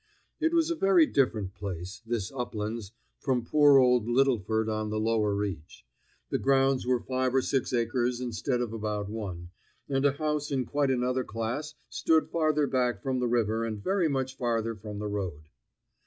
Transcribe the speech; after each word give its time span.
It 0.39 0.51
was 0.51 0.71
a 0.71 0.75
very 0.75 1.05
different 1.05 1.53
place, 1.53 2.01
this 2.03 2.31
Uplands, 2.31 2.91
from 3.19 3.45
poor 3.45 3.77
old 3.77 4.07
Littleford 4.07 4.67
on 4.67 4.89
the 4.89 4.99
lower 4.99 5.35
reach. 5.35 5.85
The 6.31 6.39
grounds 6.39 6.87
were 6.87 6.99
five 7.03 7.35
or 7.35 7.41
six 7.43 7.71
acres 7.71 8.19
instead 8.19 8.61
of 8.61 8.73
about 8.73 9.09
one, 9.09 9.51
and 9.87 10.03
a 10.03 10.13
house 10.13 10.49
in 10.49 10.65
quite 10.65 10.89
another 10.89 11.23
class 11.23 11.75
stood 11.87 12.29
farther 12.29 12.65
back 12.65 13.03
from 13.03 13.19
the 13.19 13.27
river 13.27 13.63
and 13.63 13.77
very 13.83 14.07
much 14.07 14.35
farther 14.35 14.73
from 14.73 14.97
the 14.97 15.07
road. 15.07 15.49